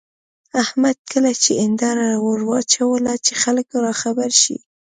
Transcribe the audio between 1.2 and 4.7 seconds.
ته هېنداره ور واچوله چې خلګ راخبر شي.